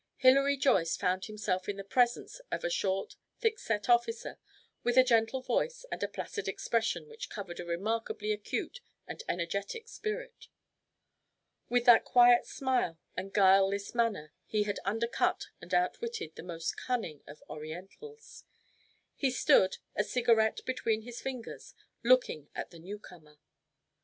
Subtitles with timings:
[0.17, 4.39] Hilary Joyce found himself in the presence of a short, thick set officer,
[4.81, 9.87] with a gentle voice and a placid expression which covered a remarkably acute and energetic
[9.87, 10.47] spirit.
[11.69, 17.21] With that quiet smile and guileless manner he had undercut and outwitted the most cunning
[17.27, 18.43] of Orientals.
[19.15, 23.37] He stood, a cigarette between his fingers, looking at the newcomer.